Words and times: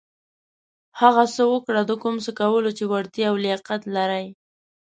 هغه 1.01 1.23
څه 1.35 1.43
وکړه 1.53 1.81
د 1.85 1.91
کوم 2.01 2.15
څه 2.25 2.31
کولو 2.39 2.69
چې 2.77 2.83
وړتېا 2.91 3.27
او 3.31 3.35
لياقت 3.45 3.81
لرٸ. 3.95 4.11